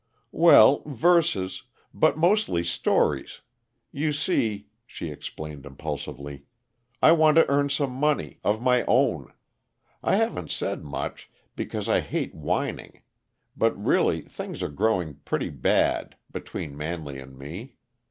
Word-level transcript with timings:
"Well, 0.33 0.81
verses, 0.87 1.65
but 1.93 2.17
mostly 2.17 2.63
stories. 2.63 3.41
You 3.91 4.13
see," 4.13 4.67
she 4.87 5.11
explained 5.11 5.63
impulsively, 5.63 6.45
"I 7.03 7.11
want 7.11 7.35
to 7.35 7.47
earn 7.47 7.69
some 7.69 7.91
money 7.91 8.39
of 8.43 8.63
my 8.63 8.83
own. 8.87 9.31
I 10.01 10.15
haven't 10.15 10.49
said 10.49 10.83
much, 10.83 11.29
because 11.55 11.87
I 11.87 11.99
hate 11.99 12.33
whining; 12.33 13.03
but 13.55 13.77
really, 13.77 14.21
things 14.21 14.63
are 14.63 14.69
growing 14.69 15.17
pretty 15.23 15.51
bad 15.51 16.15
between 16.31 16.75
Manley 16.75 17.19
and 17.19 17.37
me. 17.37 17.75